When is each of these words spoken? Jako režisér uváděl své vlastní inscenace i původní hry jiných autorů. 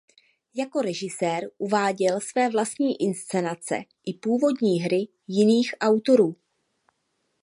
Jako 0.55 0.81
režisér 0.81 1.51
uváděl 1.57 2.19
své 2.19 2.49
vlastní 2.49 3.01
inscenace 3.01 3.75
i 4.05 4.13
původní 4.13 4.79
hry 4.81 5.07
jiných 5.27 5.73
autorů. 5.81 6.35